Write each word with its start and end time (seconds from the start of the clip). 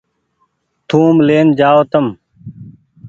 ٿوم 0.87 1.15
لين 1.27 1.47
جآئو 1.59 1.81
تم۔ 1.91 2.05